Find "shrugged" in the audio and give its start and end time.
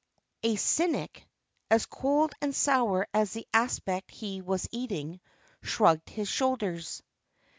5.61-6.09